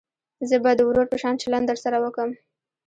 [0.49, 2.29] زه به د ورور په شان چلند درسره وکم.